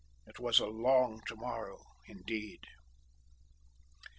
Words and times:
It 0.25 0.39
was 0.39 0.57
a 0.57 0.65
long 0.65 1.21
to 1.27 1.35
morrow, 1.35 1.77
indeed! 2.07 2.65